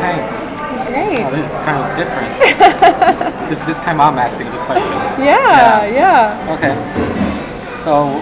Okay. 0.00 0.16
Great. 0.88 1.20
Oh, 1.20 1.30
this 1.30 1.44
is 1.44 1.56
kind 1.68 1.76
of 1.76 1.92
different. 1.92 2.32
this 3.52 3.60
this 3.68 3.76
time 3.84 4.00
I'm 4.00 4.16
asking 4.16 4.48
the 4.50 4.56
questions. 4.64 5.20
Yeah, 5.20 5.84
yeah, 5.84 6.56
Okay. 6.56 6.72
So 7.84 8.16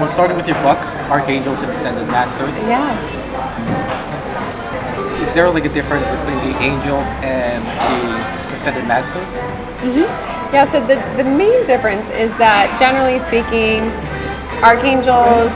we'll 0.00 0.08
start 0.08 0.34
with 0.34 0.48
your 0.48 0.56
book, 0.64 0.78
Archangels 1.12 1.60
and 1.60 1.70
Ascended 1.70 2.08
Masters. 2.08 2.54
yeah. 2.64 2.96
Is 5.20 5.34
there 5.34 5.50
like 5.50 5.66
a 5.66 5.68
difference 5.68 6.06
between 6.08 6.38
the 6.48 6.58
angels 6.64 7.04
and 7.20 7.60
the 7.60 8.56
Ascended 8.56 8.88
Masters? 8.88 9.28
Mm-hmm. 9.84 10.08
Yeah, 10.54 10.64
so 10.72 10.80
the, 10.80 10.96
the 11.22 11.28
main 11.28 11.66
difference 11.66 12.08
is 12.10 12.30
that 12.40 12.72
generally 12.80 13.20
speaking, 13.28 13.92
archangels 14.62 15.52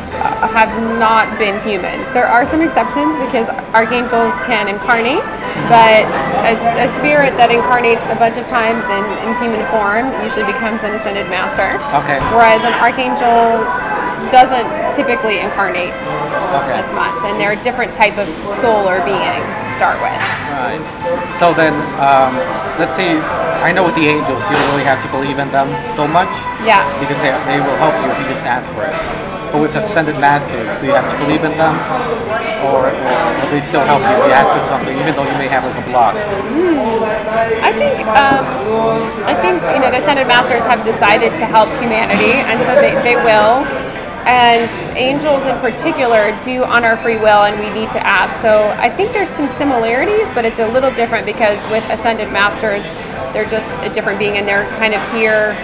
have 0.55 0.71
not 0.99 1.39
been 1.39 1.59
humans. 1.67 2.07
There 2.15 2.27
are 2.27 2.47
some 2.47 2.63
exceptions 2.63 3.19
because 3.19 3.49
archangels 3.75 4.33
can 4.47 4.69
incarnate, 4.69 5.25
but 5.67 6.07
a, 6.47 6.55
a 6.87 6.89
spirit 6.99 7.35
that 7.37 7.51
incarnates 7.51 8.05
a 8.09 8.17
bunch 8.17 8.37
of 8.39 8.47
times 8.47 8.83
in, 8.87 9.05
in 9.27 9.31
human 9.43 9.63
form 9.75 10.11
usually 10.23 10.47
becomes 10.47 10.81
an 10.87 10.95
ascended 10.95 11.27
master. 11.29 11.77
Okay. 12.03 12.19
Whereas 12.35 12.63
an 12.63 12.75
archangel 12.79 13.63
doesn't 14.31 14.69
typically 14.95 15.43
incarnate 15.43 15.93
Okay. 16.53 16.79
as 16.79 16.89
much, 16.95 17.12
and 17.25 17.39
they're 17.41 17.59
a 17.59 17.63
different 17.63 17.95
type 17.95 18.19
of 18.19 18.27
soul 18.61 18.87
or 18.89 18.99
being 19.05 19.19
to 19.19 19.69
start 19.79 19.99
with. 20.03 20.15
Right. 20.55 20.83
So 21.39 21.55
then, 21.55 21.75
um, 21.99 22.37
let's 22.79 22.95
see. 22.95 23.19
I 23.63 23.71
know 23.71 23.87
with 23.87 23.95
the 23.95 24.07
angels, 24.07 24.43
you 24.51 24.55
don't 24.59 24.71
really 24.75 24.87
have 24.87 24.99
to 25.07 25.11
believe 25.15 25.39
in 25.39 25.47
them 25.55 25.71
so 25.95 26.07
much 26.07 26.31
Yeah. 26.67 26.83
because 26.99 27.19
they, 27.23 27.31
they 27.47 27.59
will 27.63 27.79
help 27.79 27.95
you 28.03 28.11
if 28.11 28.19
you 28.19 28.27
just 28.27 28.43
ask 28.43 28.67
for 28.75 28.83
it. 28.87 28.95
But 29.55 29.61
with 29.61 29.77
ascended 29.77 30.17
masters, 30.17 30.67
do 30.81 30.87
you 30.89 30.97
have 30.97 31.07
to 31.13 31.17
believe 31.21 31.45
in 31.45 31.53
them, 31.61 31.77
or, 32.65 32.89
or 32.89 33.19
will 33.37 33.51
they 33.53 33.61
still 33.69 33.85
help 33.85 34.01
you 34.01 34.09
if 34.17 34.25
you 34.25 34.33
ask 34.33 34.49
for 34.49 34.65
something, 34.67 34.97
even 34.97 35.13
though 35.15 35.29
you 35.29 35.37
may 35.37 35.47
have 35.47 35.63
like 35.69 35.77
a 35.77 35.85
block? 35.93 36.17
I 36.17 37.71
think 37.77 38.01
um, 38.17 38.43
I 39.29 39.37
think 39.37 39.61
you 39.77 39.81
know 39.85 39.93
the 39.93 40.01
Ascended 40.01 40.27
Masters 40.27 40.65
have 40.65 40.81
decided 40.89 41.37
to 41.37 41.45
help 41.45 41.69
humanity, 41.85 42.41
and 42.49 42.65
so 42.65 42.81
they, 42.81 42.97
they 43.05 43.17
will. 43.21 43.61
And 44.25 44.71
angels 44.97 45.43
in 45.45 45.59
particular 45.59 46.31
do 46.45 46.63
honor 46.65 46.97
free 46.97 47.17
will, 47.17 47.43
and 47.43 47.59
we 47.59 47.71
need 47.71 47.91
to 47.93 48.07
ask. 48.07 48.31
So 48.41 48.69
I 48.79 48.89
think 48.89 49.13
there's 49.13 49.31
some 49.31 49.49
similarities, 49.59 50.27
but 50.35 50.45
it's 50.45 50.61
a 50.61 50.69
little 50.69 50.93
different 50.95 51.27
because 51.27 51.59
with 51.71 51.83
Ascended 51.91 52.31
Masters, 52.33 52.83
they're 53.35 53.51
just 53.51 53.67
a 53.83 53.93
different 53.93 54.19
being, 54.19 54.37
and 54.39 54.47
they're 54.47 54.69
kind 54.79 54.95
of 54.95 55.03
here 55.13 55.59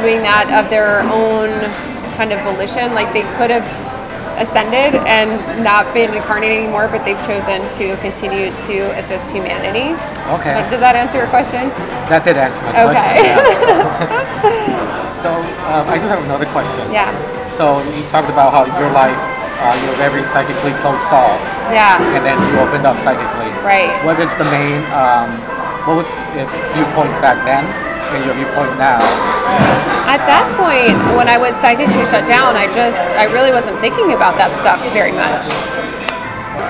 doing 0.00 0.22
that 0.22 0.50
of 0.50 0.68
their 0.70 1.00
own 1.14 1.50
kind 2.16 2.32
of 2.32 2.40
volition. 2.42 2.94
Like 2.94 3.12
they 3.12 3.22
could 3.38 3.50
have 3.50 3.64
ascended 4.36 4.98
and 5.06 5.30
not 5.64 5.86
been 5.94 6.12
incarnated 6.12 6.58
anymore, 6.58 6.88
but 6.88 7.04
they've 7.04 7.20
chosen 7.24 7.62
to 7.78 7.96
continue 8.02 8.50
to 8.68 8.76
assist 8.98 9.24
humanity. 9.32 9.96
Okay. 10.36 10.58
Does 10.68 10.80
that 10.80 10.96
answer 10.96 11.18
your 11.18 11.28
question? 11.28 11.68
That 12.10 12.24
did 12.24 12.36
answer 12.36 12.60
my 12.66 12.72
question. 12.72 12.90
Okay. 12.90 13.30
yeah. 13.30 15.20
so 15.22 15.30
um, 15.70 15.88
I 15.88 15.96
do 15.96 16.06
have 16.08 16.22
another 16.24 16.46
question. 16.46 16.92
Yeah. 16.92 17.35
So 17.56 17.80
you 17.96 18.04
talked 18.12 18.28
about 18.28 18.52
how 18.52 18.68
your 18.76 18.92
life, 18.92 19.16
uh, 19.64 19.72
you 19.80 19.88
were 19.88 19.96
very 19.96 20.20
psychically 20.36 20.76
closed 20.84 21.08
off, 21.08 21.40
Yeah. 21.72 21.96
and 22.12 22.20
then 22.20 22.36
you 22.52 22.60
opened 22.60 22.84
up 22.84 22.96
psychically. 23.00 23.48
Right. 23.64 23.88
What 24.04 24.20
is 24.20 24.28
the 24.36 24.44
main, 24.52 24.84
um, 24.92 25.32
what 25.88 26.04
was 26.04 26.08
your 26.36 26.44
viewpoint 26.76 27.16
back 27.24 27.40
then 27.48 27.64
and 28.12 28.20
your 28.28 28.34
viewpoint 28.36 28.76
now? 28.76 29.00
At 30.04 30.20
that 30.28 30.44
point, 30.60 31.00
when 31.16 31.28
I 31.32 31.38
was 31.38 31.56
psychically 31.64 32.04
shut 32.12 32.28
down, 32.28 32.54
I 32.56 32.68
just, 32.68 33.00
I 33.16 33.24
really 33.32 33.50
wasn't 33.50 33.80
thinking 33.80 34.12
about 34.12 34.36
that 34.36 34.52
stuff 34.60 34.78
very 34.92 35.12
much. 35.12 35.48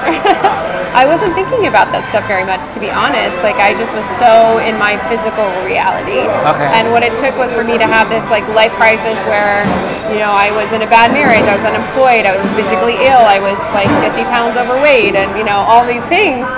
I 0.96 1.04
wasn't 1.04 1.36
thinking 1.36 1.68
about 1.68 1.92
that 1.92 2.08
stuff 2.08 2.24
very 2.24 2.46
much, 2.46 2.64
to 2.72 2.78
be 2.80 2.88
honest. 2.88 3.36
Like 3.44 3.60
I 3.60 3.76
just 3.76 3.92
was 3.92 4.06
so 4.16 4.62
in 4.64 4.80
my 4.80 4.96
physical 5.12 5.44
reality. 5.60 6.24
Okay. 6.24 6.68
And 6.72 6.88
what 6.88 7.04
it 7.04 7.12
took 7.20 7.36
was 7.36 7.52
for 7.52 7.60
me 7.60 7.76
to 7.76 7.84
have 7.84 8.08
this 8.08 8.24
like 8.32 8.46
life 8.56 8.72
crisis 8.80 9.18
where, 9.28 9.66
you 10.08 10.22
know, 10.22 10.32
I 10.32 10.48
was 10.56 10.72
in 10.72 10.80
a 10.80 10.88
bad 10.88 11.12
marriage, 11.12 11.44
I 11.44 11.54
was 11.58 11.66
unemployed, 11.68 12.24
I 12.24 12.32
was 12.32 12.44
physically 12.56 12.96
ill, 13.04 13.24
I 13.28 13.36
was 13.36 13.58
like 13.76 13.90
50 14.00 14.24
pounds 14.32 14.56
overweight, 14.56 15.12
and 15.12 15.28
you 15.36 15.44
know 15.44 15.60
all 15.68 15.84
these 15.84 16.04
things, 16.08 16.48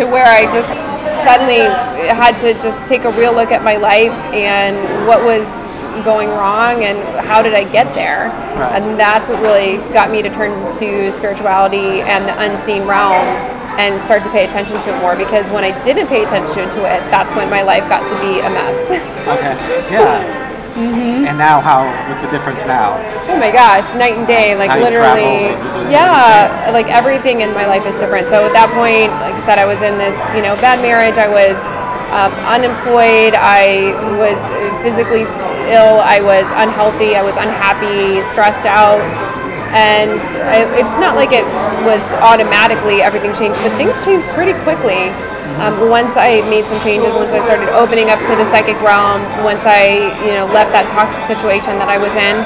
to 0.00 0.08
where 0.08 0.26
I 0.26 0.48
just 0.48 0.72
suddenly 1.28 1.68
had 2.08 2.36
to 2.40 2.54
just 2.60 2.80
take 2.88 3.04
a 3.04 3.12
real 3.16 3.32
look 3.32 3.52
at 3.52 3.64
my 3.64 3.76
life 3.76 4.12
and 4.32 4.76
what 5.08 5.24
was 5.24 5.44
going 6.02 6.30
wrong 6.30 6.84
and 6.84 6.98
how 7.26 7.42
did 7.42 7.54
I 7.54 7.70
get 7.70 7.94
there? 7.94 8.28
Right. 8.58 8.80
And 8.80 8.98
that's 8.98 9.28
what 9.28 9.40
really 9.40 9.76
got 9.92 10.10
me 10.10 10.22
to 10.22 10.30
turn 10.30 10.50
to 10.78 11.12
spirituality 11.18 12.02
and 12.02 12.26
the 12.26 12.34
unseen 12.40 12.86
realm 12.86 13.26
and 13.78 14.00
start 14.02 14.22
to 14.22 14.30
pay 14.30 14.44
attention 14.44 14.80
to 14.82 14.94
it 14.94 15.00
more 15.00 15.16
because 15.16 15.50
when 15.50 15.64
I 15.64 15.72
didn't 15.84 16.06
pay 16.06 16.24
attention 16.24 16.70
to 16.70 16.80
it, 16.86 17.02
that's 17.10 17.30
when 17.36 17.50
my 17.50 17.62
life 17.62 17.88
got 17.88 18.06
to 18.08 18.14
be 18.20 18.40
a 18.40 18.50
mess. 18.50 19.12
Okay. 19.24 19.56
Yeah. 19.88 20.44
Mm-hmm. 20.76 21.24
And 21.24 21.38
now, 21.38 21.62
how? 21.62 21.86
What's 22.10 22.20
the 22.20 22.28
difference 22.28 22.58
now? 22.66 22.98
oh 23.30 23.38
my 23.38 23.48
gosh, 23.54 23.86
night 23.94 24.18
and 24.18 24.26
day, 24.26 24.58
like 24.58 24.68
How 24.68 24.82
literally. 24.82 25.54
Yeah, 25.88 26.68
like 26.74 26.90
everything 26.92 27.40
in 27.40 27.54
my 27.54 27.64
life 27.64 27.86
is 27.86 27.94
different. 27.96 28.28
So 28.28 28.44
at 28.44 28.52
that 28.52 28.68
point, 28.74 29.08
like 29.22 29.32
I 29.32 29.42
said, 29.46 29.56
I 29.62 29.64
was 29.64 29.78
in 29.80 29.96
this, 29.96 30.12
you 30.34 30.42
know, 30.42 30.58
bad 30.58 30.82
marriage. 30.82 31.14
I 31.14 31.30
was 31.30 31.54
um, 32.10 32.34
unemployed. 32.42 33.38
I 33.38 33.94
was 34.18 34.36
physically 34.82 35.24
ill. 35.70 36.00
I 36.00 36.20
was 36.20 36.44
unhealthy. 36.58 37.16
I 37.16 37.22
was 37.22 37.34
unhappy, 37.36 38.20
stressed 38.32 38.66
out. 38.66 39.04
And 39.74 40.22
it's 40.78 40.96
not 41.02 41.16
like 41.18 41.34
it 41.34 41.42
was 41.82 41.98
automatically 42.22 43.02
everything 43.02 43.34
changed, 43.34 43.58
but 43.58 43.74
things 43.74 43.92
changed 44.06 44.28
pretty 44.30 44.54
quickly. 44.62 45.10
Um, 45.58 45.86
once 45.86 46.10
I 46.18 46.42
made 46.50 46.66
some 46.66 46.78
changes, 46.82 47.14
once 47.14 47.30
I 47.30 47.38
started 47.46 47.70
opening 47.70 48.10
up 48.10 48.18
to 48.18 48.34
the 48.34 48.42
psychic 48.50 48.74
realm, 48.82 49.22
once 49.46 49.62
I, 49.62 50.10
you 50.26 50.34
know, 50.34 50.50
left 50.50 50.74
that 50.74 50.90
toxic 50.90 51.22
situation 51.30 51.78
that 51.78 51.86
I 51.86 51.94
was 51.94 52.10
in, 52.10 52.42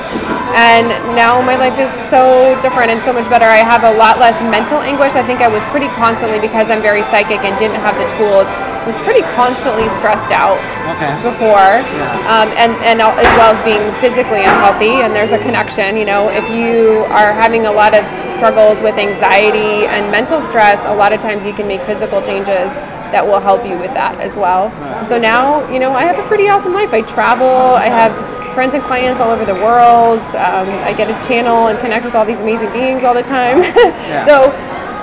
and 0.53 0.93
now 1.17 1.41
my 1.41 1.56
life 1.56 1.77
is 1.81 1.89
so 2.12 2.53
different 2.61 2.93
and 2.93 3.00
so 3.09 3.17
much 3.17 3.25
better. 3.33 3.49
I 3.49 3.65
have 3.65 3.85
a 3.89 3.93
lot 3.97 4.21
less 4.21 4.37
mental 4.53 4.85
anguish. 4.85 5.17
I 5.17 5.25
think 5.25 5.41
I 5.41 5.49
was 5.49 5.65
pretty 5.73 5.89
constantly 5.97 6.37
because 6.37 6.69
I'm 6.69 6.85
very 6.85 7.00
psychic 7.09 7.41
and 7.49 7.56
didn't 7.56 7.81
have 7.81 7.97
the 7.97 8.09
tools. 8.21 8.49
Was 8.88 8.97
pretty 9.04 9.21
constantly 9.37 9.84
stressed 10.00 10.32
out 10.32 10.56
Okay. 10.97 11.12
before, 11.21 11.84
Yeah. 11.84 12.32
um, 12.32 12.49
and 12.56 12.72
and 12.88 13.03
as 13.04 13.28
well 13.37 13.53
as 13.53 13.60
being 13.62 13.84
physically 14.00 14.41
unhealthy. 14.49 15.04
And 15.04 15.12
there's 15.15 15.32
a 15.32 15.38
connection. 15.38 15.94
You 16.00 16.06
know, 16.06 16.31
if 16.31 16.49
you 16.49 17.04
are 17.12 17.31
having 17.37 17.66
a 17.66 17.71
lot 17.72 17.93
of 17.93 18.03
struggles 18.37 18.81
with 18.81 18.97
anxiety 18.97 19.84
and 19.87 20.10
mental 20.10 20.41
stress, 20.49 20.81
a 20.87 20.94
lot 20.94 21.12
of 21.12 21.21
times 21.21 21.44
you 21.44 21.53
can 21.53 21.69
make 21.69 21.82
physical 21.82 22.22
changes 22.22 22.72
that 23.12 23.21
will 23.26 23.41
help 23.41 23.66
you 23.66 23.76
with 23.76 23.93
that 23.93 24.19
as 24.21 24.34
well. 24.37 24.72
So 25.09 25.19
now, 25.19 25.69
you 25.70 25.78
know, 25.81 25.93
I 25.93 26.05
have 26.05 26.19
a 26.19 26.26
pretty 26.26 26.49
awesome 26.49 26.72
life. 26.72 26.93
I 26.94 27.03
travel. 27.03 27.76
I 27.76 27.88
have 27.93 28.12
friends 28.55 28.72
and 28.72 28.82
clients 28.84 29.20
all 29.20 29.31
over 29.31 29.44
the 29.44 29.55
world. 29.60 30.20
Um, 30.32 30.69
I 30.88 30.94
get 30.97 31.10
a 31.12 31.19
channel 31.28 31.69
and 31.69 31.78
connect 31.78 32.06
with 32.06 32.15
all 32.15 32.25
these 32.25 32.38
amazing 32.41 32.72
beings 32.72 33.05
all 33.05 33.12
the 33.15 33.22
time. 33.22 33.60
so 34.28 34.49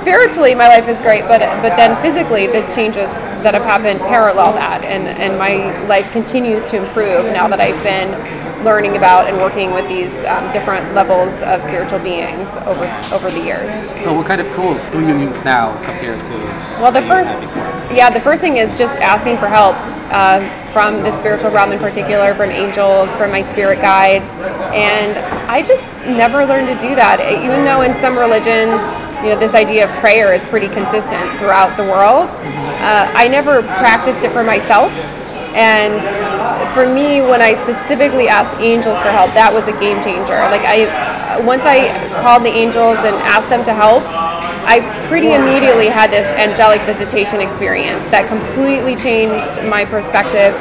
spiritually 0.01 0.53
my 0.53 0.67
life 0.67 0.87
is 0.87 0.99
great 1.01 1.23
but 1.23 1.39
but 1.65 1.73
then 1.77 1.99
physically 1.99 2.45
the 2.45 2.61
changes 2.75 3.09
that 3.45 3.53
have 3.53 3.63
happened 3.63 3.99
parallel 3.99 4.53
that 4.53 4.83
and 4.83 5.07
and 5.07 5.37
my 5.37 5.69
life 5.85 6.11
continues 6.11 6.59
to 6.71 6.77
improve 6.77 7.25
now 7.25 7.47
that 7.47 7.61
I've 7.61 7.81
been 7.83 8.09
learning 8.65 8.97
about 8.97 9.29
and 9.29 9.37
working 9.37 9.71
with 9.71 9.87
these 9.87 10.09
um, 10.25 10.51
different 10.51 10.81
levels 10.97 11.31
of 11.45 11.61
spiritual 11.61 11.99
beings 11.99 12.49
over 12.65 12.89
over 13.13 13.29
the 13.29 13.45
years. 13.45 13.69
So, 14.01 14.17
what 14.17 14.25
kind 14.25 14.41
of 14.41 14.49
tools 14.55 14.81
do 14.91 14.99
you 14.99 15.29
use 15.29 15.37
now 15.45 15.77
compared 15.85 16.19
to? 16.19 16.35
Well, 16.81 16.91
the 16.91 17.05
first, 17.05 17.29
yeah, 17.93 18.09
the 18.09 18.19
first 18.19 18.41
thing 18.41 18.57
is 18.57 18.73
just 18.73 18.99
asking 18.99 19.37
for 19.37 19.47
help 19.47 19.77
uh, 20.09 20.41
from 20.73 21.03
the 21.03 21.13
spiritual 21.19 21.51
realm 21.51 21.71
in 21.71 21.79
particular, 21.79 22.33
from 22.33 22.49
angels, 22.49 23.13
from 23.15 23.29
my 23.29 23.43
spirit 23.53 23.79
guides, 23.79 24.25
and 24.73 25.15
I 25.45 25.61
just 25.61 25.85
never 26.09 26.45
learned 26.45 26.67
to 26.67 26.77
do 26.81 26.95
that. 26.97 27.21
Even 27.21 27.63
though 27.63 27.85
in 27.85 27.93
some 28.01 28.17
religions, 28.17 28.81
you 29.25 29.33
know, 29.33 29.39
this 29.39 29.57
idea 29.57 29.89
of 29.89 29.99
prayer 29.99 30.35
is 30.35 30.45
pretty 30.45 30.69
consistent 30.69 31.25
throughout 31.41 31.75
the 31.77 31.83
world, 31.83 32.29
uh, 32.85 33.09
I 33.09 33.27
never 33.27 33.63
practiced 33.81 34.21
it 34.21 34.31
for 34.31 34.43
myself. 34.43 34.93
And 35.57 35.97
for 36.77 36.85
me, 36.85 37.25
when 37.25 37.41
I 37.41 37.57
specifically 37.65 38.27
asked 38.29 38.53
angels 38.61 39.01
for 39.01 39.09
help, 39.09 39.33
that 39.33 39.49
was 39.49 39.65
a 39.65 39.73
game 39.81 39.97
changer. 40.05 40.37
Like 40.53 40.61
I, 40.61 40.85
once 41.41 41.65
I 41.65 41.89
called 42.21 42.45
the 42.45 42.53
angels 42.53 43.01
and 43.01 43.17
asked 43.25 43.49
them 43.49 43.65
to 43.65 43.73
help, 43.73 44.05
I 44.69 44.85
pretty 45.09 45.33
immediately 45.33 45.89
had 45.89 46.13
this 46.13 46.27
angelic 46.37 46.85
visitation 46.85 47.41
experience 47.41 48.05
that 48.13 48.29
completely 48.29 48.93
changed 48.93 49.57
my 49.65 49.89
perspective 49.89 50.53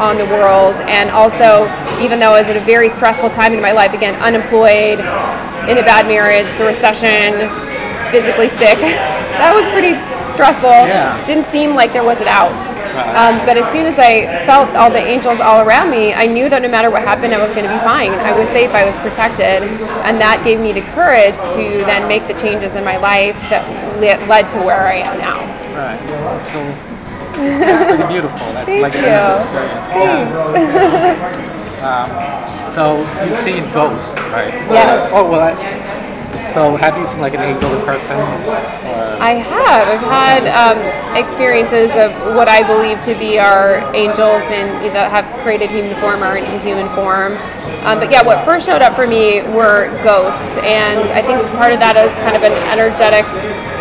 on 0.00 0.16
the 0.16 0.24
world. 0.32 0.76
And 0.88 1.12
also, 1.12 1.68
even 2.00 2.16
though 2.16 2.32
I 2.32 2.40
was 2.40 2.48
at 2.48 2.56
a 2.56 2.64
very 2.64 2.88
stressful 2.88 3.28
time 3.36 3.52
in 3.52 3.60
my 3.60 3.72
life, 3.72 3.92
again, 3.92 4.16
unemployed, 4.24 5.04
in 5.68 5.78
a 5.78 5.82
bad 5.82 6.06
marriage, 6.06 6.46
the 6.62 6.64
recession, 6.64 7.50
physically 8.10 8.48
sick, 8.60 8.78
that 9.40 9.52
was 9.54 9.64
pretty 9.72 9.94
stressful. 10.32 10.70
Yeah. 10.86 11.16
Didn't 11.26 11.46
seem 11.48 11.74
like 11.74 11.92
there 11.92 12.04
was 12.04 12.18
an 12.20 12.28
out. 12.28 12.52
Um, 12.96 13.36
but 13.44 13.56
as 13.60 13.64
soon 13.72 13.84
as 13.84 13.98
I 13.98 14.24
felt 14.46 14.72
all 14.76 14.90
the 14.90 15.00
angels 15.00 15.40
all 15.40 15.60
around 15.60 15.90
me, 15.90 16.14
I 16.14 16.24
knew 16.26 16.48
that 16.48 16.62
no 16.62 16.68
matter 16.68 16.90
what 16.90 17.02
happened, 17.02 17.34
I 17.34 17.40
was 17.44 17.52
going 17.54 17.68
to 17.68 17.72
be 17.72 17.80
fine. 17.84 18.12
I 18.24 18.32
was 18.32 18.48
safe, 18.56 18.72
I 18.72 18.88
was 18.88 18.96
protected. 19.04 19.68
And 20.08 20.16
that 20.16 20.40
gave 20.44 20.60
me 20.60 20.72
the 20.72 20.80
courage 20.96 21.36
to 21.56 21.84
then 21.84 22.08
make 22.08 22.24
the 22.26 22.32
changes 22.40 22.74
in 22.74 22.84
my 22.84 22.96
life 22.96 23.36
that 23.52 23.64
le- 24.00 24.20
led 24.28 24.48
to 24.56 24.58
where 24.64 24.88
I 24.88 25.04
am 25.04 25.20
now. 25.20 25.44
Right. 25.76 26.00
so 26.52 26.60
that's 27.36 27.96
pretty 28.00 28.08
beautiful. 28.12 28.38
That's 28.56 28.64
Thank 28.64 28.80
like 28.80 28.96
you. 28.96 29.04
experience. 29.04 30.32
Yeah. 30.56 31.42
Um, 31.76 32.08
so 32.74 32.98
you've 33.22 33.38
seen 33.44 33.62
ghosts, 33.72 34.08
right? 34.32 34.48
Yes. 34.72 35.10
Oh 35.12 35.30
well. 35.30 35.40
I, 35.40 35.52
so 36.56 36.74
have 36.74 36.96
you 36.96 37.04
seen 37.04 37.20
like 37.20 37.34
an 37.34 37.44
angel 37.44 37.68
in 37.68 37.84
person? 37.84 38.16
I 39.20 39.36
have. 39.44 39.84
I've 39.92 40.08
had 40.08 40.42
um, 40.56 40.80
experiences 41.12 41.92
of 41.92 42.16
what 42.32 42.48
I 42.48 42.64
believe 42.64 42.96
to 43.04 43.12
be 43.12 43.38
our 43.38 43.84
angels 43.92 44.40
and 44.48 44.80
that 44.96 45.12
have 45.12 45.28
created 45.44 45.68
human 45.68 45.92
form 46.00 46.24
or 46.24 46.40
in 46.40 46.48
human 46.64 46.88
form. 46.96 47.36
Um, 47.84 48.00
but 48.00 48.08
yeah, 48.08 48.24
what 48.24 48.40
first 48.48 48.64
showed 48.64 48.80
up 48.80 48.96
for 48.96 49.06
me 49.06 49.44
were 49.52 49.92
ghosts, 50.00 50.40
and 50.64 51.04
I 51.12 51.20
think 51.20 51.44
part 51.60 51.76
of 51.76 51.78
that 51.84 51.92
is 51.92 52.08
kind 52.24 52.32
of 52.32 52.40
an 52.40 52.56
energetic, 52.72 53.28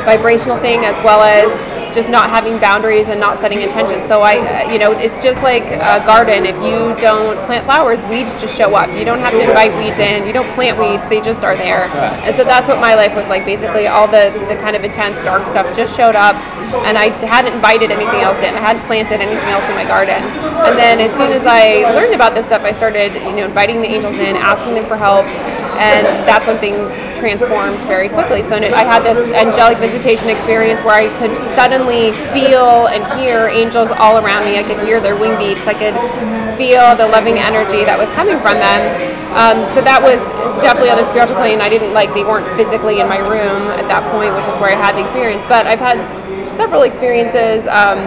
vibrational 0.04 0.60
thing, 0.60 0.84
as 0.84 1.00
well 1.00 1.24
as 1.24 1.48
just 1.96 2.10
not 2.10 2.30
having 2.30 2.60
boundaries 2.60 3.08
and 3.08 3.20
not 3.20 3.40
setting 3.40 3.62
intentions. 3.62 4.04
So 4.08 4.22
I, 4.22 4.36
uh, 4.38 4.72
you 4.72 4.78
know, 4.78 4.92
it's 4.92 5.16
just 5.24 5.42
like 5.42 5.64
a 5.64 6.04
garden. 6.04 6.46
If 6.46 6.56
you 6.60 6.94
don't 7.00 7.40
plant 7.48 7.64
flowers, 7.64 7.98
weeds 8.12 8.30
just 8.44 8.54
show 8.56 8.76
up. 8.76 8.92
You 8.92 9.06
don't 9.08 9.20
have 9.20 9.32
to 9.32 9.40
invite 9.42 9.72
weeds 9.80 9.98
in. 9.98 10.28
You 10.28 10.34
don't 10.34 10.52
plant 10.54 10.78
weeds; 10.78 11.02
they 11.08 11.24
just 11.24 11.42
are 11.42 11.56
there. 11.56 11.88
And 12.28 12.36
so 12.36 12.44
that's 12.44 12.68
what 12.68 12.80
my 12.84 12.94
life 12.94 13.16
was 13.16 13.26
like. 13.32 13.46
Basically, 13.46 13.88
all 13.88 14.06
the 14.06 14.36
the 14.52 14.60
kind 14.60 14.76
of 14.76 14.84
intense 14.84 15.16
dark 15.24 15.48
stuff 15.48 15.66
just 15.76 15.96
showed 15.96 16.20
up, 16.20 16.36
and 16.84 17.00
I 17.00 17.10
hadn't 17.24 17.56
invited 17.56 17.90
anything 17.90 18.20
else 18.20 18.38
in. 18.44 18.52
I 18.54 18.62
hadn't 18.62 18.84
planted 18.84 19.24
anything 19.24 19.50
else 19.50 19.64
in 19.66 19.76
my 19.80 19.88
garden. 19.88 20.20
And 20.68 20.76
then 20.78 21.00
as 21.00 21.12
soon 21.16 21.32
as 21.32 21.48
I 21.48 21.88
learned 21.96 22.14
about 22.14 22.36
this 22.36 22.46
stuff, 22.46 22.64
I 22.64 22.74
started, 22.74 23.16
you 23.16 23.40
know, 23.40 23.46
inviting 23.48 23.80
the 23.80 23.88
angels 23.88 24.16
in, 24.20 24.36
asking 24.36 24.76
them 24.76 24.86
for 24.86 24.98
help 24.98 25.26
and 25.78 26.06
that's 26.28 26.46
when 26.48 26.58
things 26.58 26.92
transformed 27.20 27.78
very 27.88 28.10
quickly. 28.10 28.42
So 28.44 28.56
I 28.56 28.84
had 28.84 29.04
this 29.04 29.20
angelic 29.34 29.78
visitation 29.78 30.30
experience 30.30 30.82
where 30.84 30.96
I 30.96 31.08
could 31.20 31.34
suddenly 31.56 32.12
feel 32.32 32.88
and 32.88 33.04
hear 33.20 33.48
angels 33.48 33.92
all 34.00 34.18
around 34.24 34.46
me. 34.46 34.58
I 34.58 34.64
could 34.64 34.80
hear 34.86 35.00
their 35.00 35.16
wing 35.16 35.38
beats. 35.38 35.66
I 35.68 35.74
could 35.74 35.96
feel 36.58 36.96
the 36.96 37.08
loving 37.08 37.38
energy 37.38 37.84
that 37.84 38.00
was 38.00 38.08
coming 38.16 38.40
from 38.40 38.60
them. 38.60 38.82
Um, 39.36 39.68
so 39.76 39.84
that 39.84 40.00
was 40.00 40.20
definitely 40.64 40.90
on 40.90 40.98
the 40.98 41.08
spiritual 41.12 41.36
plane. 41.36 41.60
I 41.60 41.68
didn't 41.68 41.92
like 41.92 42.16
they 42.16 42.24
weren't 42.24 42.48
physically 42.56 43.04
in 43.04 43.08
my 43.12 43.20
room 43.20 43.68
at 43.76 43.88
that 43.92 44.08
point, 44.16 44.32
which 44.32 44.48
is 44.48 44.56
where 44.64 44.72
I 44.72 44.80
had 44.80 44.96
the 44.96 45.04
experience. 45.04 45.44
But 45.52 45.68
I've 45.68 45.84
had 45.84 46.00
several 46.56 46.84
experiences. 46.84 47.68
Um, 47.68 48.00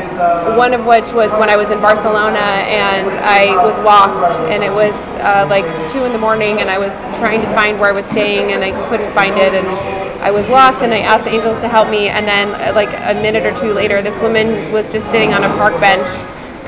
one 0.57 0.75
of 0.75 0.85
which 0.87 1.13
was 1.13 1.31
when 1.39 1.51
I 1.51 1.57
was 1.57 1.71
in 1.71 1.81
Barcelona 1.81 2.65
and 2.67 3.11
I 3.11 3.55
was 3.65 3.77
lost, 3.85 4.39
and 4.51 4.63
it 4.63 4.73
was 4.73 4.93
uh, 5.21 5.47
like 5.49 5.65
two 5.93 6.05
in 6.05 6.13
the 6.13 6.19
morning, 6.19 6.61
and 6.61 6.71
I 6.71 6.79
was 6.79 6.93
trying 7.19 7.41
to 7.41 7.49
find 7.55 7.79
where 7.79 7.91
I 7.91 7.93
was 7.93 8.07
staying, 8.07 8.53
and 8.53 8.65
I 8.65 8.71
couldn't 8.89 9.13
find 9.13 9.37
it, 9.37 9.55
and 9.55 9.67
I 10.23 10.31
was 10.31 10.49
lost, 10.49 10.83
and 10.83 10.93
I 10.93 11.01
asked 11.01 11.25
the 11.25 11.31
angels 11.31 11.61
to 11.61 11.69
help 11.69 11.89
me, 11.89 12.09
and 12.09 12.27
then 12.27 12.55
uh, 12.55 12.75
like 12.75 12.91
a 12.91 13.15
minute 13.21 13.47
or 13.47 13.59
two 13.61 13.73
later, 13.73 14.03
this 14.03 14.19
woman 14.21 14.73
was 14.73 14.91
just 14.93 15.07
sitting 15.11 15.35
on 15.35 15.45
a 15.45 15.49
park 15.57 15.79
bench. 15.81 16.09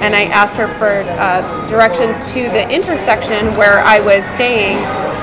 And 0.01 0.17
I 0.17 0.25
asked 0.33 0.57
her 0.57 0.67
for 0.79 1.05
uh, 1.21 1.69
directions 1.69 2.17
to 2.33 2.49
the 2.49 2.67
intersection 2.71 3.55
where 3.59 3.81
I 3.81 4.01
was 4.01 4.25
staying, 4.33 4.79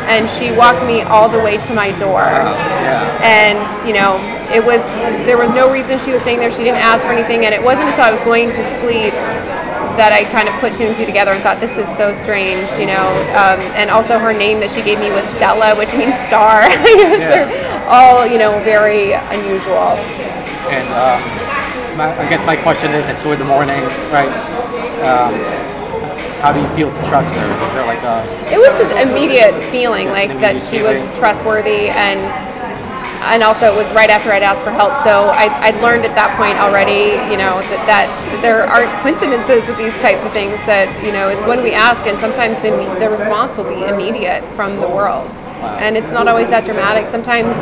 and 0.07 0.29
she 0.39 0.55
walked 0.55 0.85
me 0.85 1.01
all 1.01 1.27
the 1.27 1.39
way 1.39 1.57
to 1.57 1.73
my 1.73 1.91
door 1.97 2.23
yeah. 2.23 3.19
and 3.21 3.87
you 3.87 3.93
know 3.93 4.15
it 4.51 4.63
was 4.63 4.81
there 5.27 5.37
was 5.37 5.49
no 5.51 5.71
reason 5.71 5.99
she 5.99 6.11
was 6.11 6.21
staying 6.21 6.39
there 6.39 6.51
she 6.51 6.63
didn't 6.63 6.79
ask 6.79 7.03
for 7.03 7.11
anything 7.11 7.45
and 7.45 7.53
it 7.53 7.61
wasn't 7.61 7.83
until 7.87 8.03
i 8.05 8.11
was 8.11 8.21
going 8.21 8.49
to 8.49 8.63
sleep 8.79 9.11
that 9.99 10.13
i 10.13 10.23
kind 10.31 10.47
of 10.47 10.55
put 10.61 10.71
two 10.77 10.85
and 10.87 10.95
two 10.95 11.05
together 11.05 11.31
and 11.31 11.41
thought 11.43 11.59
this 11.59 11.73
is 11.75 11.87
so 11.97 12.13
strange 12.23 12.63
you 12.79 12.85
know 12.85 13.05
um, 13.35 13.59
and 13.75 13.89
also 13.89 14.17
her 14.17 14.31
name 14.31 14.59
that 14.59 14.71
she 14.71 14.81
gave 14.81 14.99
me 14.99 15.09
was 15.11 15.25
stella 15.35 15.75
which 15.75 15.91
means 15.99 16.15
star 16.29 16.63
Yeah. 17.17 17.49
All 17.89 18.27
you 18.27 18.37
know 18.37 18.59
very 18.63 19.13
unusual 19.13 19.95
And 20.69 20.87
um, 20.95 21.19
my, 21.97 22.11
I 22.13 22.29
guess 22.29 22.45
my 22.45 22.55
question 22.55 22.91
is, 22.93 23.03
at 23.07 23.17
two 23.23 23.31
in 23.31 23.39
the 23.39 23.45
morning, 23.45 23.81
right? 24.13 24.29
Um, 25.01 25.33
how 26.43 26.53
do 26.53 26.61
you 26.61 26.69
feel 26.75 26.91
to 26.93 27.01
trust 27.09 27.31
her? 27.33 27.47
Is 27.65 27.73
there 27.73 27.87
like 27.87 28.03
a 28.05 28.21
it 28.53 28.59
was 28.59 28.69
just 28.77 28.93
immediate 29.01 29.55
feeling 29.71 30.09
like 30.09 30.29
An 30.29 30.41
that 30.41 30.61
immediate 30.61 30.69
she 30.69 30.83
was 30.83 30.99
trustworthy 31.17 31.89
and 31.89 32.21
and 33.25 33.43
also 33.43 33.71
it 33.71 33.75
was 33.75 33.89
right 33.93 34.09
after 34.09 34.31
I'd 34.31 34.43
asked 34.43 34.63
for 34.63 34.71
help. 34.71 34.91
So 35.03 35.29
I, 35.33 35.49
I'd 35.61 35.79
learned 35.81 36.05
at 36.05 36.15
that 36.15 36.35
point 36.37 36.57
already, 36.59 37.17
you 37.31 37.37
know, 37.37 37.61
that, 37.69 37.81
that 37.89 38.07
there 38.41 38.65
aren't 38.65 38.91
coincidences 39.01 39.67
with 39.67 39.77
these 39.77 39.95
types 40.01 40.21
of 40.23 40.31
things. 40.31 40.55
That 40.65 40.91
you 41.03 41.11
know, 41.11 41.29
it's 41.29 41.41
when 41.47 41.63
we 41.63 41.73
ask, 41.73 41.99
and 42.05 42.19
sometimes 42.19 42.55
the, 42.61 42.71
the 42.99 43.09
response 43.09 43.55
will 43.57 43.67
be 43.67 43.83
immediate 43.85 44.45
from 44.55 44.77
the 44.79 44.87
world, 44.87 45.29
and 45.81 45.97
it's 45.97 46.11
not 46.11 46.27
always 46.27 46.49
that 46.49 46.65
dramatic. 46.65 47.07
Sometimes 47.07 47.53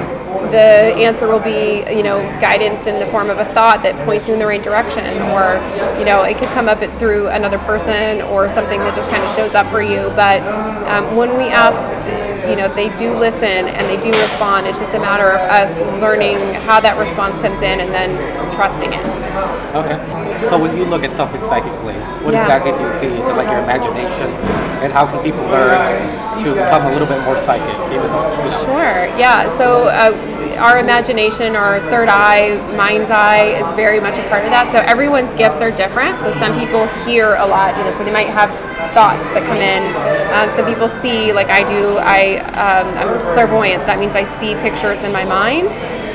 the 0.51 0.93
answer 1.01 1.27
will 1.27 1.39
be, 1.39 1.83
you 1.89 2.03
know, 2.03 2.21
guidance 2.39 2.85
in 2.85 2.99
the 2.99 3.07
form 3.07 3.29
of 3.29 3.39
a 3.39 3.45
thought 3.55 3.81
that 3.83 3.95
points 4.05 4.27
you 4.27 4.33
in 4.33 4.39
the 4.39 4.45
right 4.45 4.61
direction, 4.61 5.05
or 5.31 5.57
you 5.97 6.05
know, 6.05 6.23
it 6.23 6.37
could 6.37 6.49
come 6.51 6.67
up 6.67 6.79
through 6.99 7.27
another 7.29 7.57
person 7.59 8.21
or 8.33 8.49
something 8.49 8.79
that 8.79 8.95
just 8.95 9.09
kind 9.09 9.23
of 9.23 9.35
shows 9.35 9.53
up 9.55 9.69
for 9.71 9.81
you. 9.81 10.11
But 10.13 10.43
um, 10.87 11.15
when 11.15 11.37
we 11.37 11.49
ask 11.49 11.75
you 12.49 12.55
know 12.55 12.67
they 12.75 12.89
do 12.97 13.13
listen 13.17 13.67
and 13.67 13.83
they 13.89 13.97
do 14.01 14.09
respond 14.19 14.67
it's 14.67 14.79
just 14.79 14.93
a 14.93 14.99
matter 14.99 15.29
of 15.29 15.41
us 15.49 15.69
learning 16.01 16.53
how 16.65 16.79
that 16.79 16.97
response 16.97 17.35
comes 17.41 17.61
in 17.61 17.79
and 17.79 17.91
then 17.91 18.11
trusting 18.53 18.93
it 18.93 19.05
okay? 19.75 19.99
So 20.49 20.57
when 20.57 20.75
you 20.77 20.85
look 20.85 21.03
at 21.03 21.15
something 21.15 21.41
psychically, 21.41 21.95
what 22.23 22.33
Yeah. 22.33 22.45
exactly 22.45 22.71
do 22.71 22.81
you 22.83 22.93
see? 22.99 23.11
Is 23.19 23.27
it 23.27 23.35
like 23.35 23.49
your 23.49 23.59
imagination? 23.59 24.29
And 24.83 24.93
how 24.93 25.07
can 25.07 25.23
people 25.23 25.43
learn 25.45 25.73
to 26.43 26.53
become 26.53 26.85
a 26.85 26.91
little 26.91 27.07
bit 27.07 27.21
more 27.23 27.37
psychic, 27.41 27.75
even 27.91 28.07
though 28.11 28.29
you 28.43 28.51
know? 28.51 28.63
Sure. 28.65 28.99
Yeah. 29.17 29.49
So 29.57 29.87
uh, 29.87 30.11
our 30.57 30.79
imagination, 30.79 31.55
our 31.55 31.79
third 31.89 32.09
eye, 32.09 32.55
mind's 32.75 33.11
eye, 33.11 33.59
is 33.59 33.75
very 33.75 33.99
much 33.99 34.17
a 34.17 34.23
part 34.29 34.43
of 34.43 34.51
that. 34.51 34.71
So 34.71 34.79
everyone's 34.79 35.33
gifts 35.35 35.57
are 35.57 35.71
different. 35.71 36.19
So 36.21 36.31
some 36.39 36.57
people 36.59 36.87
hear 37.05 37.35
a 37.35 37.45
lot. 37.45 37.75
You 37.77 37.83
know, 37.83 37.97
so 37.97 38.03
they 38.03 38.11
might 38.13 38.29
have 38.29 38.49
thoughts 38.93 39.23
that 39.35 39.43
come 39.43 39.59
in. 39.59 39.83
Um, 40.31 40.47
some 40.55 40.65
people 40.65 40.89
see, 41.01 41.33
like 41.33 41.49
I 41.49 41.63
do. 41.67 41.97
I 41.99 42.39
um, 42.55 42.87
I'm 42.95 43.11
clairvoyant. 43.33 43.81
So 43.83 43.87
that 43.87 43.99
means 43.99 44.15
I 44.15 44.23
see 44.39 44.55
pictures 44.63 44.99
in 44.99 45.11
my 45.11 45.25
mind. 45.25 45.67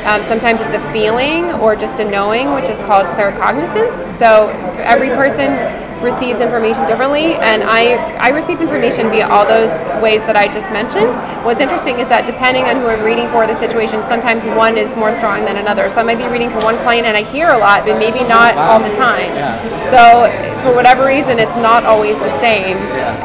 Um, 0.09 0.25
sometimes 0.25 0.61
it's 0.65 0.73
a 0.73 0.93
feeling 0.93 1.53
or 1.61 1.77
just 1.77 2.01
a 2.01 2.09
knowing, 2.09 2.55
which 2.55 2.69
is 2.73 2.79
called 2.89 3.05
claircognizance. 3.19 3.93
So 4.19 4.49
every 4.81 5.11
person 5.13 5.53
receives 6.01 6.41
information 6.41 6.87
differently 6.89 7.37
and 7.45 7.63
I, 7.63 7.97
I 8.17 8.29
receive 8.29 8.61
information 8.61 9.09
via 9.11 9.29
all 9.29 9.45
those 9.47 9.71
ways 10.03 10.21
that 10.25 10.37
I 10.37 10.49
just 10.49 10.69
mentioned. 10.73 11.13
What's 11.45 11.61
interesting 11.61 12.01
is 12.01 12.09
that 12.09 12.25
depending 12.25 12.65
on 12.65 12.81
who 12.81 12.89
I'm 12.89 13.05
reading 13.05 13.29
for 13.31 13.47
the 13.47 13.55
situation, 13.57 14.01
sometimes 14.09 14.41
one 14.57 14.77
is 14.77 14.89
more 14.97 15.13
strong 15.17 15.45
than 15.45 15.57
another. 15.61 15.89
So 15.93 16.01
I 16.01 16.05
might 16.05 16.19
be 16.19 16.29
reading 16.29 16.49
for 16.51 16.65
one 16.65 16.77
client 16.81 17.05
and 17.07 17.17
I 17.17 17.23
hear 17.23 17.53
a 17.53 17.59
lot, 17.59 17.85
but 17.85 18.01
maybe 18.01 18.25
not 18.25 18.57
all 18.57 18.81
the 18.81 18.93
time. 18.97 19.33
So 19.93 20.29
for 20.63 20.75
whatever 20.75 21.07
reason, 21.07 21.39
it's 21.39 21.57
not 21.57 21.85
always 21.85 22.17
the 22.19 22.33
same. 22.41 22.77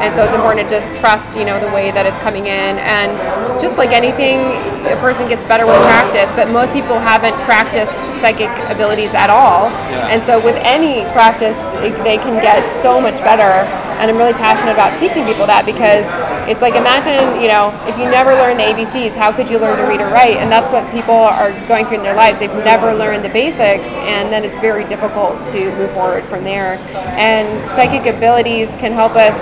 And 0.02 0.14
so 0.14 0.24
it's 0.24 0.34
important 0.34 0.66
to 0.66 0.70
just 0.72 0.88
trust, 1.00 1.36
you 1.36 1.44
know, 1.44 1.60
the 1.60 1.72
way 1.72 1.90
that 1.90 2.06
it's 2.06 2.18
coming 2.20 2.46
in. 2.46 2.76
And 2.80 3.12
just 3.60 3.76
like 3.76 3.90
anything, 3.90 4.52
a 4.88 4.96
person 5.00 5.28
gets 5.28 5.44
better 5.48 5.66
with 5.66 5.80
practice, 5.88 6.30
but 6.36 6.50
most 6.50 6.72
people 6.72 6.98
haven't 6.98 7.34
practiced 7.44 7.92
psychic 8.20 8.50
abilities 8.72 9.12
at 9.12 9.28
all. 9.28 9.68
Yeah. 9.92 10.12
And 10.12 10.20
so 10.24 10.42
with 10.42 10.56
any 10.64 11.04
practice, 11.12 11.56
they 12.02 12.18
can 12.18 12.40
get 12.40 12.60
so 12.82 13.00
much 13.00 13.18
better. 13.20 13.64
And 13.98 14.10
I'm 14.10 14.16
really 14.16 14.34
passionate 14.34 14.72
about 14.72 14.98
teaching 14.98 15.24
people 15.24 15.46
that 15.46 15.64
because 15.64 16.04
it's 16.46 16.60
like 16.60 16.74
imagine, 16.74 17.42
you 17.42 17.48
know, 17.48 17.74
if 17.88 17.98
you 17.98 18.04
never 18.06 18.34
learn 18.34 18.56
the 18.56 18.64
ABCs, 18.64 19.16
how 19.16 19.32
could 19.32 19.50
you 19.50 19.58
learn 19.58 19.76
to 19.78 19.84
read 19.84 20.00
or 20.00 20.08
write? 20.12 20.36
And 20.36 20.50
that's 20.50 20.70
what 20.72 20.86
people 20.94 21.16
are 21.16 21.50
going 21.66 21.86
through 21.86 21.98
in 21.98 22.02
their 22.02 22.14
lives. 22.14 22.38
They've 22.38 22.52
never 22.62 22.94
learned 22.94 23.24
the 23.24 23.32
basics, 23.32 23.84
and 24.06 24.30
then 24.30 24.44
it's 24.44 24.56
very 24.58 24.84
difficult 24.84 25.34
to 25.50 25.70
move 25.76 25.90
forward 25.92 26.24
from 26.24 26.44
there. 26.44 26.78
And 27.18 27.48
psychic 27.70 28.06
abilities 28.06 28.68
can 28.78 28.92
help 28.92 29.16
us 29.16 29.34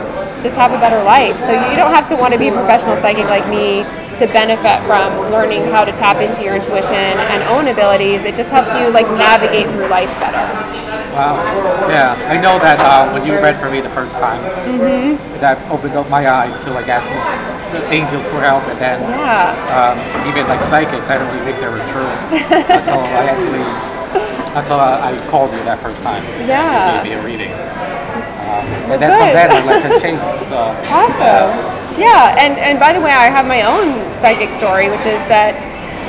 just 0.42 0.54
have 0.56 0.72
a 0.72 0.78
better 0.78 1.02
life. 1.02 1.36
So 1.40 1.52
you 1.52 1.76
don't 1.76 1.92
have 1.92 2.08
to 2.08 2.16
want 2.16 2.32
to 2.32 2.38
be 2.38 2.48
a 2.48 2.52
professional 2.52 2.96
psychic 3.00 3.24
like 3.26 3.48
me 3.48 3.84
to 4.18 4.26
benefit 4.28 4.78
from 4.86 5.12
learning 5.30 5.64
how 5.70 5.84
to 5.84 5.92
tap 5.92 6.18
into 6.18 6.42
your 6.42 6.56
intuition 6.56 6.94
and 7.32 7.42
own 7.50 7.68
abilities. 7.68 8.22
It 8.22 8.36
just 8.36 8.50
helps 8.50 8.70
you 8.78 8.90
like 8.90 9.06
navigate 9.18 9.66
through 9.70 9.88
life 9.88 10.10
better. 10.20 10.44
Wow. 11.14 11.38
Yeah, 11.88 12.18
I 12.26 12.34
know 12.40 12.58
that 12.58 12.80
uh, 12.80 13.06
when 13.14 13.24
you 13.26 13.34
read 13.38 13.54
for 13.62 13.70
me 13.70 13.80
the 13.80 13.90
first 13.90 14.12
time, 14.18 14.42
Mm-hmm. 14.64 15.14
that 15.40 15.58
opened 15.70 15.94
up 15.94 16.08
my 16.10 16.26
eyes 16.28 16.50
to 16.64 16.70
like 16.70 16.88
asking 16.88 17.14
angels 17.92 18.24
for 18.34 18.40
help, 18.42 18.62
and 18.66 18.78
then 18.80 18.98
Yeah. 19.02 19.54
um, 19.70 19.96
even 20.26 20.46
like 20.50 20.58
psychics, 20.66 21.06
I 21.06 21.18
don't 21.18 21.30
really 21.30 21.44
think 21.46 21.60
they 21.62 21.68
were 21.70 21.82
true 21.94 22.10
until 22.66 22.98
I 23.14 23.30
actually 23.30 23.62
until 24.58 24.78
I, 24.78 25.10
I 25.14 25.26
called 25.30 25.50
you 25.52 25.62
that 25.66 25.78
first 25.82 26.00
time. 26.02 26.22
Yeah. 26.46 26.98
You 26.98 27.02
gave 27.02 27.04
me 27.10 27.12
a 27.18 27.22
reading, 27.26 27.52
um, 27.52 28.62
and 28.90 28.98
then 29.02 29.10
from 29.10 29.26
good. 29.26 29.34
then 29.38 29.48
my 29.50 29.62
life 29.74 29.82
has 29.86 30.02
changed. 30.02 30.22
So, 30.50 30.58
Awesome. 30.90 31.73
Yeah, 31.98 32.34
and, 32.38 32.58
and 32.58 32.78
by 32.80 32.92
the 32.92 33.00
way, 33.00 33.12
I 33.12 33.30
have 33.30 33.46
my 33.46 33.62
own 33.62 34.02
psychic 34.18 34.50
story, 34.58 34.90
which 34.90 35.06
is 35.06 35.20
that 35.30 35.54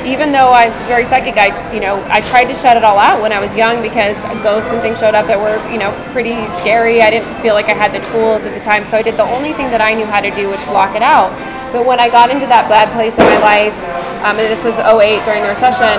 even 0.06 0.30
though 0.30 0.54
I'm 0.54 0.70
very 0.86 1.02
psychic, 1.06 1.34
I 1.34 1.50
you 1.74 1.82
know 1.82 1.98
I 2.06 2.22
tried 2.30 2.46
to 2.46 2.54
shut 2.54 2.78
it 2.78 2.86
all 2.86 2.98
out 2.98 3.18
when 3.22 3.34
I 3.34 3.42
was 3.42 3.50
young 3.58 3.82
because 3.82 4.14
ghosts 4.42 4.70
and 4.70 4.78
things 4.78 5.02
showed 5.02 5.18
up 5.18 5.26
that 5.26 5.34
were 5.38 5.58
you 5.66 5.82
know 5.82 5.90
pretty 6.14 6.38
scary. 6.62 7.02
I 7.02 7.10
didn't 7.10 7.26
feel 7.42 7.58
like 7.58 7.66
I 7.66 7.74
had 7.74 7.90
the 7.90 8.02
tools 8.14 8.46
at 8.46 8.54
the 8.54 8.62
time, 8.62 8.86
so 8.86 8.98
I 8.98 9.02
did 9.02 9.18
the 9.18 9.26
only 9.26 9.50
thing 9.54 9.66
that 9.74 9.82
I 9.82 9.94
knew 9.94 10.06
how 10.06 10.22
to 10.22 10.30
do, 10.30 10.46
which 10.46 10.62
block 10.70 10.94
it 10.94 11.02
out. 11.02 11.34
But 11.74 11.82
when 11.86 11.98
I 11.98 12.06
got 12.06 12.30
into 12.30 12.46
that 12.46 12.70
bad 12.70 12.90
place 12.94 13.12
in 13.18 13.26
my 13.26 13.40
life, 13.42 13.74
um, 14.22 14.38
and 14.38 14.46
this 14.46 14.62
was 14.62 14.78
08 14.78 15.26
during 15.26 15.42
the 15.42 15.50
recession, 15.50 15.98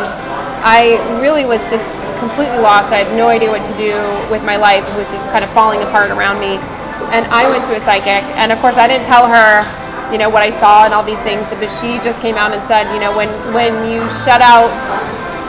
I 0.64 0.96
really 1.20 1.44
was 1.44 1.60
just 1.68 1.86
completely 2.24 2.58
lost. 2.64 2.90
I 2.96 3.04
had 3.04 3.12
no 3.14 3.28
idea 3.28 3.52
what 3.52 3.68
to 3.68 3.76
do 3.76 3.94
with 4.32 4.42
my 4.48 4.56
life. 4.56 4.88
It 4.88 4.98
was 4.98 5.10
just 5.12 5.24
kind 5.36 5.44
of 5.44 5.52
falling 5.52 5.84
apart 5.84 6.10
around 6.10 6.40
me. 6.40 6.58
And 7.12 7.28
I 7.28 7.48
went 7.52 7.64
to 7.68 7.76
a 7.76 7.82
psychic, 7.84 8.24
and 8.40 8.52
of 8.52 8.60
course, 8.60 8.76
I 8.76 8.88
didn't 8.88 9.08
tell 9.08 9.28
her, 9.28 9.64
you 10.12 10.18
know, 10.18 10.30
what 10.30 10.44
I 10.44 10.52
saw 10.60 10.86
and 10.86 10.94
all 10.94 11.04
these 11.04 11.20
things, 11.28 11.44
but 11.52 11.68
she 11.80 12.00
just 12.04 12.20
came 12.22 12.36
out 12.36 12.52
and 12.56 12.62
said, 12.68 12.88
you 12.94 13.00
know, 13.00 13.12
when 13.16 13.28
when 13.54 13.74
you 13.92 14.00
shut 14.24 14.40
out 14.42 14.72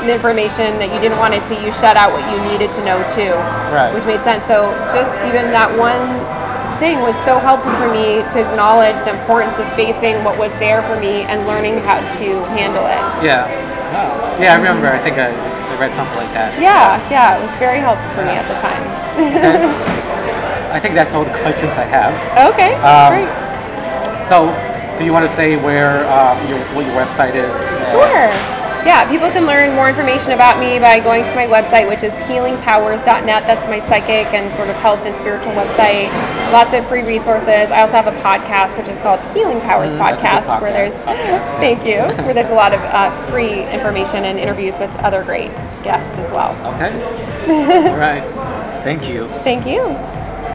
information 0.07 0.79
that 0.79 0.89
you 0.95 0.99
didn't 1.03 1.19
want 1.19 1.35
to 1.35 1.41
see, 1.51 1.59
you 1.61 1.71
shut 1.75 1.99
out 1.99 2.11
what 2.15 2.23
you 2.31 2.39
needed 2.51 2.71
to 2.75 2.81
know 2.87 2.99
too, 3.13 3.35
Right. 3.75 3.91
which 3.93 4.07
made 4.07 4.23
sense. 4.23 4.41
So 4.47 4.71
just 4.95 5.11
even 5.29 5.51
that 5.53 5.69
one 5.75 6.01
thing 6.79 7.03
was 7.03 7.19
so 7.27 7.39
helpful 7.43 7.75
for 7.83 7.91
me 7.91 8.23
to 8.31 8.37
acknowledge 8.39 8.95
the 9.03 9.11
importance 9.19 9.59
of 9.59 9.67
facing 9.75 10.23
what 10.23 10.39
was 10.39 10.55
there 10.63 10.81
for 10.87 10.95
me 11.03 11.27
and 11.27 11.43
learning 11.51 11.83
how 11.83 11.99
to 12.23 12.29
handle 12.55 12.87
it. 12.87 13.03
Yeah. 13.23 13.47
Yeah, 14.39 14.55
I 14.55 14.57
remember. 14.57 14.87
I 14.87 14.99
think 15.03 15.19
I, 15.19 15.35
I 15.35 15.75
read 15.83 15.91
something 15.99 16.15
like 16.17 16.31
that. 16.39 16.55
Yeah, 16.63 16.95
yeah, 17.11 17.35
it 17.35 17.43
was 17.43 17.51
very 17.59 17.83
helpful 17.83 18.07
for 18.15 18.23
me 18.23 18.39
at 18.39 18.47
the 18.47 18.55
time. 18.63 18.83
I 20.71 20.79
think 20.79 20.95
that's 20.95 21.11
all 21.15 21.25
the 21.25 21.35
questions 21.43 21.73
I 21.75 21.83
have. 21.91 22.15
okay, 22.55 22.79
Um, 22.87 23.11
great. 23.11 23.27
So, 24.29 24.47
do 24.99 25.05
you 25.05 25.13
want 25.13 25.29
to 25.29 25.35
say 25.37 25.57
where 25.57 26.05
um, 26.11 26.37
your 26.49 26.59
what 26.77 26.85
your 26.85 26.95
website 26.95 27.35
is? 27.35 27.49
Sure. 27.91 28.29
Yeah, 28.87 29.09
people 29.11 29.29
can 29.31 29.45
learn 29.45 29.75
more 29.75 29.89
information 29.89 30.33
about 30.33 30.61
me 30.61 30.79
by 30.79 31.01
going 31.01 31.25
to 31.25 31.35
my 31.35 31.47
website, 31.47 31.89
which 31.89 32.03
is 32.03 32.13
healingpowers.net. 32.31 33.43
That's 33.45 33.67
my 33.67 33.81
psychic 33.89 34.33
and 34.33 34.55
sort 34.57 34.69
of 34.71 34.77
health 34.77 35.01
and 35.05 35.15
spiritual 35.17 35.53
website. 35.53 36.09
Lots 36.53 36.73
of 36.73 36.87
free 36.87 37.03
resources. 37.03 37.71
I 37.71 37.81
also 37.83 37.95
have 37.95 38.07
a 38.07 38.17
podcast, 38.23 38.79
which 38.79 38.89
is 38.89 38.97
called 39.03 39.21
Healing 39.35 39.61
Powers 39.61 39.91
Mm, 39.91 39.99
good 39.99 40.19
Podcast, 40.19 40.61
where 40.63 40.73
there's 40.73 40.93
Podcast. 41.03 41.59
thank 41.59 41.85
you, 41.85 41.99
where 42.25 42.33
there's 42.35 42.51
a 42.51 42.55
lot 42.55 42.73
of 42.73 42.81
uh, 42.81 43.11
free 43.27 43.65
information 43.69 44.25
and 44.25 44.39
interviews 44.39 44.75
with 44.79 44.91
other 45.01 45.23
great 45.25 45.51
guests 45.83 46.17
as 46.21 46.31
well. 46.31 46.53
Okay. 46.75 46.93
all 47.91 47.97
right. 47.99 48.23
Thank 48.85 49.09
you. 49.09 49.27
Thank 49.43 49.67
you. 49.67 50.18